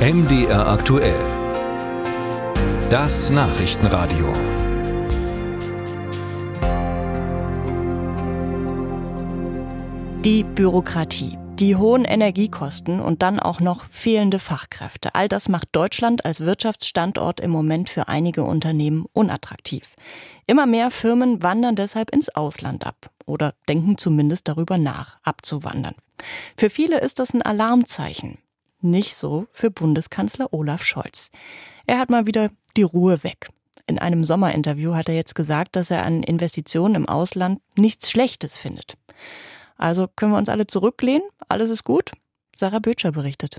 MDR 0.00 0.66
aktuell. 0.66 1.20
Das 2.88 3.28
Nachrichtenradio. 3.28 4.32
Die 10.24 10.42
Bürokratie, 10.42 11.36
die 11.56 11.76
hohen 11.76 12.06
Energiekosten 12.06 13.00
und 13.00 13.20
dann 13.20 13.38
auch 13.38 13.60
noch 13.60 13.84
fehlende 13.90 14.38
Fachkräfte. 14.38 15.14
All 15.14 15.28
das 15.28 15.50
macht 15.50 15.68
Deutschland 15.72 16.24
als 16.24 16.40
Wirtschaftsstandort 16.40 17.38
im 17.40 17.50
Moment 17.50 17.90
für 17.90 18.08
einige 18.08 18.44
Unternehmen 18.44 19.04
unattraktiv. 19.12 19.96
Immer 20.46 20.64
mehr 20.64 20.90
Firmen 20.90 21.42
wandern 21.42 21.76
deshalb 21.76 22.08
ins 22.08 22.30
Ausland 22.30 22.86
ab 22.86 23.10
oder 23.26 23.52
denken 23.68 23.98
zumindest 23.98 24.48
darüber 24.48 24.78
nach, 24.78 25.18
abzuwandern. 25.24 25.94
Für 26.56 26.70
viele 26.70 27.00
ist 27.00 27.18
das 27.18 27.34
ein 27.34 27.42
Alarmzeichen. 27.42 28.38
Nicht 28.80 29.14
so 29.14 29.46
für 29.52 29.70
Bundeskanzler 29.70 30.52
Olaf 30.52 30.84
Scholz. 30.84 31.30
Er 31.86 31.98
hat 31.98 32.10
mal 32.10 32.26
wieder 32.26 32.50
die 32.76 32.82
Ruhe 32.82 33.22
weg. 33.22 33.48
In 33.86 33.98
einem 33.98 34.24
Sommerinterview 34.24 34.94
hat 34.94 35.08
er 35.08 35.14
jetzt 35.14 35.34
gesagt, 35.34 35.76
dass 35.76 35.90
er 35.90 36.04
an 36.04 36.22
Investitionen 36.22 36.94
im 36.94 37.08
Ausland 37.08 37.60
nichts 37.76 38.10
Schlechtes 38.10 38.56
findet. 38.56 38.94
Also 39.76 40.08
können 40.14 40.32
wir 40.32 40.38
uns 40.38 40.48
alle 40.48 40.66
zurücklehnen, 40.66 41.26
alles 41.48 41.70
ist 41.70 41.84
gut? 41.84 42.12
Sarah 42.54 42.78
Bötscher 42.78 43.12
berichtet. 43.12 43.58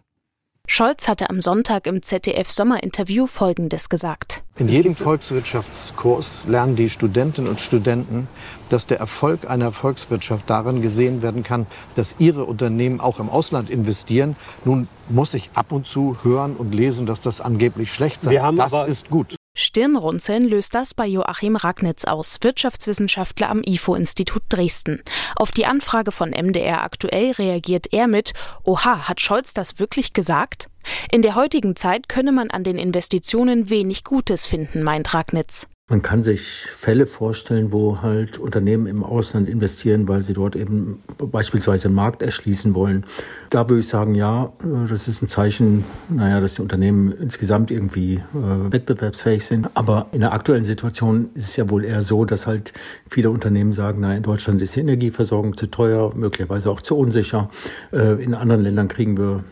Scholz 0.67 1.07
hatte 1.07 1.29
am 1.29 1.41
Sonntag 1.41 1.87
im 1.87 2.01
ZDF-Sommerinterview 2.01 3.27
Folgendes 3.27 3.89
gesagt. 3.89 4.40
In 4.61 4.69
jedem 4.69 4.95
Volkswirtschaftskurs 4.95 6.43
lernen 6.47 6.75
die 6.75 6.91
Studentinnen 6.91 7.49
und 7.49 7.59
Studenten, 7.59 8.27
dass 8.69 8.85
der 8.85 8.99
Erfolg 8.99 9.49
einer 9.49 9.71
Volkswirtschaft 9.71 10.47
darin 10.47 10.83
gesehen 10.83 11.23
werden 11.23 11.41
kann, 11.41 11.65
dass 11.95 12.17
ihre 12.19 12.45
Unternehmen 12.45 12.99
auch 13.01 13.19
im 13.19 13.27
Ausland 13.27 13.71
investieren. 13.71 14.35
Nun 14.63 14.87
muss 15.09 15.33
ich 15.33 15.49
ab 15.55 15.71
und 15.71 15.87
zu 15.87 16.17
hören 16.21 16.55
und 16.55 16.75
lesen, 16.75 17.07
dass 17.07 17.23
das 17.23 17.41
angeblich 17.41 17.91
schlecht 17.91 18.21
sei. 18.21 18.35
das 18.55 18.87
ist 18.87 19.09
gut. 19.09 19.35
Stirnrunzeln 19.57 20.45
löst 20.45 20.75
das 20.75 20.93
bei 20.93 21.07
Joachim 21.07 21.55
Ragnitz 21.55 22.05
aus, 22.05 22.37
Wirtschaftswissenschaftler 22.41 23.49
am 23.49 23.63
IFO-Institut 23.65 24.43
Dresden. 24.47 25.01
Auf 25.35 25.51
die 25.51 25.65
Anfrage 25.65 26.11
von 26.11 26.29
MDR 26.29 26.83
aktuell 26.83 27.31
reagiert 27.31 27.91
er 27.91 28.07
mit, 28.07 28.33
Oha, 28.63 29.09
hat 29.09 29.21
Scholz 29.21 29.55
das 29.55 29.79
wirklich 29.79 30.13
gesagt? 30.13 30.70
In 31.11 31.21
der 31.21 31.35
heutigen 31.35 31.75
Zeit 31.75 32.09
könne 32.09 32.31
man 32.31 32.51
an 32.51 32.63
den 32.63 32.77
Investitionen 32.77 33.69
wenig 33.69 34.03
Gutes 34.03 34.45
finden, 34.45 34.83
meint 34.83 35.13
Ragnitz. 35.13 35.67
Man 35.91 36.01
kann 36.01 36.23
sich 36.23 36.67
Fälle 36.73 37.05
vorstellen, 37.05 37.73
wo 37.73 38.01
halt 38.01 38.37
Unternehmen 38.37 38.87
im 38.87 39.03
Ausland 39.03 39.49
investieren, 39.49 40.07
weil 40.07 40.21
sie 40.21 40.31
dort 40.31 40.55
eben 40.55 41.03
beispielsweise 41.17 41.89
einen 41.89 41.95
Markt 41.95 42.21
erschließen 42.21 42.75
wollen. 42.75 43.05
Da 43.49 43.67
würde 43.67 43.81
ich 43.81 43.89
sagen, 43.89 44.15
ja, 44.15 44.53
das 44.87 45.09
ist 45.09 45.21
ein 45.21 45.27
Zeichen, 45.27 45.83
naja, 46.07 46.39
dass 46.39 46.55
die 46.55 46.61
Unternehmen 46.61 47.11
insgesamt 47.11 47.71
irgendwie 47.71 48.13
äh, 48.13 48.71
wettbewerbsfähig 48.71 49.45
sind. 49.45 49.69
Aber 49.73 50.07
in 50.13 50.21
der 50.21 50.31
aktuellen 50.31 50.63
Situation 50.63 51.29
ist 51.33 51.49
es 51.49 51.55
ja 51.57 51.69
wohl 51.69 51.83
eher 51.83 52.01
so, 52.03 52.23
dass 52.23 52.47
halt 52.47 52.71
viele 53.09 53.29
Unternehmen 53.29 53.73
sagen, 53.73 53.99
na, 53.99 54.15
in 54.15 54.23
Deutschland 54.23 54.61
ist 54.61 54.77
die 54.77 54.79
Energieversorgung 54.79 55.57
zu 55.57 55.67
teuer, 55.67 56.15
möglicherweise 56.15 56.71
auch 56.71 56.79
zu 56.79 56.95
unsicher. 56.95 57.49
Äh, 57.91 58.23
in 58.23 58.33
anderen 58.33 58.63
Ländern 58.63 58.87
kriegen 58.87 59.17
wir 59.17 59.43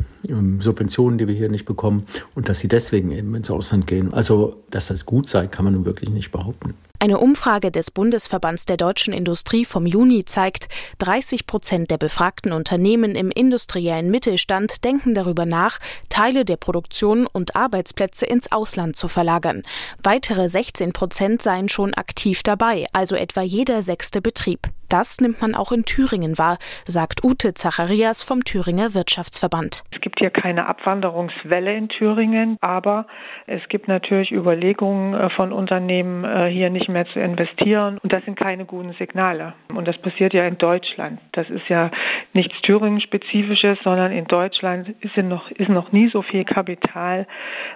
Subventionen, 0.59 1.17
die 1.17 1.27
wir 1.27 1.35
hier 1.35 1.49
nicht 1.49 1.65
bekommen 1.65 2.05
und 2.35 2.49
dass 2.49 2.59
sie 2.59 2.67
deswegen 2.67 3.11
eben 3.11 3.33
ins 3.35 3.49
Ausland 3.49 3.87
gehen. 3.87 4.13
Also, 4.13 4.57
dass 4.69 4.87
das 4.87 5.05
gut 5.05 5.29
sei, 5.29 5.47
kann 5.47 5.65
man 5.65 5.73
nun 5.73 5.85
wirklich 5.85 6.09
nicht 6.09 6.31
behaupten. 6.31 6.75
Eine 7.01 7.19
Umfrage 7.19 7.71
des 7.71 7.91
Bundesverbands 7.91 8.65
der 8.65 8.75
deutschen 8.75 9.13
Industrie 9.13 9.63
vom 9.63 9.85
Juni 9.85 10.25
zeigt, 10.25 10.67
30 10.97 11.47
Prozent 11.47 11.91
der 11.91 11.97
befragten 11.97 12.51
Unternehmen 12.51 13.15
im 13.15 13.31
industriellen 13.31 14.11
Mittelstand 14.11 14.83
denken 14.83 15.15
darüber 15.15 15.45
nach, 15.45 15.79
Teile 16.09 16.43
der 16.43 16.57
Produktion 16.57 17.25
und 17.25 17.55
Arbeitsplätze 17.55 18.25
ins 18.25 18.51
Ausland 18.51 18.97
zu 18.97 19.07
verlagern. 19.07 19.63
Weitere 20.03 20.49
16 20.49 20.91
Prozent 20.91 21.41
seien 21.41 21.69
schon 21.69 21.93
aktiv 21.93 22.43
dabei, 22.43 22.85
also 22.91 23.15
etwa 23.15 23.43
jeder 23.43 23.81
sechste 23.81 24.21
Betrieb. 24.21 24.67
Das 24.89 25.22
nimmt 25.22 25.39
man 25.42 25.54
auch 25.54 25.72
in 25.72 25.86
Thüringen 25.86 26.39
wahr, 26.39 26.58
sagt 26.86 27.23
Ute 27.23 27.54
Zacharias 27.54 28.23
vom 28.23 28.44
Thüringer 28.44 28.95
Wirtschaftsverband. 28.95 29.83
Es 29.92 30.02
gibt 30.02 30.17
hier 30.20 30.32
keine 30.32 30.66
Abwanderungswelle 30.66 31.76
in 31.76 31.89
Thüringen, 31.89 32.58
aber 32.60 33.05
es 33.45 33.61
gibt 33.70 33.88
natürlich 33.88 34.32
Überlegungen 34.32 35.14
äh, 35.14 35.30
von 35.30 35.54
Unternehmen, 35.54 36.23
äh, 36.26 36.50
hier 36.50 36.72
nicht 36.72 36.89
mehr 36.89 37.05
zu 37.14 37.20
investieren. 37.20 38.00
Und 38.02 38.16
das 38.16 38.26
sind 38.26 38.39
keine 38.39 38.66
guten 38.66 38.94
Signale. 38.94 39.54
Und 39.76 39.88
das 39.88 39.98
passiert 40.00 40.33
ja 40.33 40.45
in 40.48 40.58
Deutschland. 40.58 41.20
Das 41.33 41.48
ist 41.50 41.70
ja 41.70 41.92
nichts 42.33 42.61
Thüringen-spezifisches, 42.61 43.79
sondern 43.83 44.11
in 44.11 44.25
Deutschland 44.25 44.89
ist 45.01 45.17
noch, 45.17 45.49
ist 45.51 45.69
noch 45.69 45.91
nie 45.91 46.09
so 46.09 46.21
viel 46.21 46.45
Kapital 46.45 47.27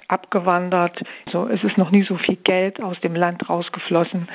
abgewandert. 0.07 1.01
So, 1.31 1.47
es 1.47 1.63
ist 1.63 1.77
noch 1.77 1.91
nie 1.91 2.03
so 2.03 2.17
viel 2.17 2.37
Geld 2.37 2.81
aus 2.81 2.99
dem 3.01 3.15
Land 3.15 3.49
rausgeflossen 3.49 4.27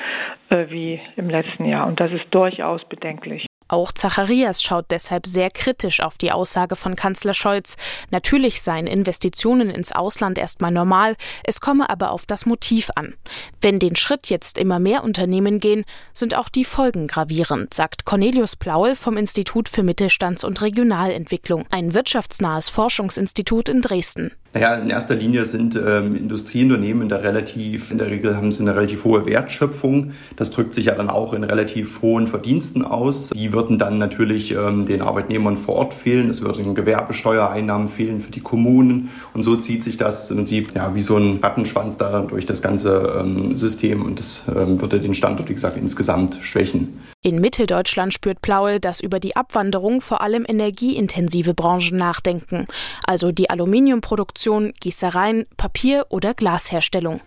äh, 0.49 0.65
wie 0.69 0.99
im 1.15 1.29
letzten 1.29 1.65
Jahr. 1.65 1.87
Und 1.87 1.99
das 1.99 2.11
ist 2.11 2.25
durchaus 2.31 2.59
durchaus 2.59 2.83
bedenklich. 2.85 3.48
Auch 3.69 3.91
Zacharias 3.91 4.63
schaut 4.63 4.85
deshalb 4.89 5.27
sehr 5.27 5.51
kritisch 5.51 6.01
auf 6.01 6.17
die 6.17 6.31
Aussage 6.31 6.75
von 6.75 6.95
Kanzler 6.95 7.35
Scholz. 7.35 7.77
Natürlich 8.09 8.63
seien 8.63 8.87
Investitionen 8.87 9.69
ins 9.69 9.91
Ausland 9.91 10.39
erstmal 10.39 10.71
normal, 10.71 11.15
es 11.43 11.61
komme 11.61 11.87
aber 11.87 12.11
auf 12.11 12.25
das 12.25 12.47
Motiv 12.47 12.89
an. 12.95 13.13
Wenn 13.61 13.77
den 13.77 13.95
Schritt 13.95 14.27
jetzt 14.27 14.57
immer 14.57 14.79
mehr 14.79 15.03
Unternehmen 15.03 15.59
gehen, 15.59 15.85
sind 16.13 16.35
auch 16.35 16.49
die 16.49 16.65
Folgen 16.65 17.05
gravierend, 17.05 17.75
sagt 17.75 18.05
Cornelius 18.05 18.55
Plaul 18.55 18.95
vom 18.95 19.17
Institut 19.17 19.69
für 19.69 19.83
Mittelstands- 19.83 20.43
und 20.43 20.63
Regionalentwicklung, 20.63 21.65
ein 21.69 21.93
wirtschaftsnahes 21.93 22.69
Forschungsinstitut 22.69 23.69
in 23.69 23.81
Dresden. 23.81 24.31
Naja, 24.53 24.77
in 24.77 24.89
erster 24.89 25.13
Linie 25.13 25.45
sind 25.45 25.75
ähm, 25.75 26.15
Industrieunternehmen 26.15 27.07
da 27.07 27.17
relativ, 27.17 27.91
in 27.91 27.99
der 27.99 28.07
Regel 28.07 28.35
haben 28.35 28.51
sie 28.51 28.63
eine 28.63 28.75
relativ 28.75 29.03
hohe 29.03 29.27
Wertschöpfung. 29.27 30.13
Das 30.37 30.49
drückt 30.49 30.73
sich 30.73 30.85
ja 30.85 30.95
dann 30.95 31.09
auch 31.09 31.33
in 31.33 31.43
relativ 31.43 32.01
hohen 32.01 32.27
Verdiensten 32.27 32.83
aus. 32.83 33.29
Die 33.29 33.53
würden 33.59 33.77
dann 33.77 33.97
natürlich 33.97 34.51
ähm, 34.51 34.85
den 34.85 35.01
Arbeitnehmern 35.01 35.57
vor 35.57 35.75
Ort 35.75 35.93
fehlen. 35.93 36.29
Es 36.29 36.41
würden 36.41 36.75
Gewerbesteuereinnahmen 36.75 37.89
fehlen 37.89 38.21
für 38.21 38.31
die 38.31 38.39
Kommunen. 38.39 39.09
Und 39.33 39.43
so 39.43 39.55
zieht 39.57 39.83
sich 39.83 39.97
das 39.97 40.31
im 40.31 40.37
Prinzip 40.37 40.73
ja, 40.75 40.95
wie 40.95 41.01
so 41.01 41.17
ein 41.17 41.39
Rattenschwanz 41.43 41.97
da 41.97 42.21
durch 42.21 42.45
das 42.45 42.61
ganze 42.61 43.19
ähm, 43.19 43.55
System. 43.55 44.05
Und 44.05 44.19
das 44.19 44.43
ähm, 44.47 44.79
würde 44.79 44.99
den 44.99 45.13
Standort, 45.13 45.49
wie 45.49 45.53
gesagt, 45.53 45.77
insgesamt 45.77 46.37
schwächen. 46.41 46.99
In 47.21 47.41
Mitteldeutschland 47.41 48.13
spürt 48.13 48.41
Plaul, 48.41 48.79
dass 48.79 49.01
über 49.01 49.19
die 49.19 49.35
Abwanderung 49.35 49.99
vor 49.99 50.21
allem 50.21 50.45
energieintensive 50.47 51.53
Branchen 51.53 51.97
nachdenken. 51.97 52.65
Also 53.05 53.33
die 53.33 53.49
Aluminiumproduktion 53.49 54.39
Produktion, 54.39 54.73
Gießereien, 54.79 55.45
Papier- 55.57 56.05
oder 56.09 56.33
Glasherstellung. 56.33 57.19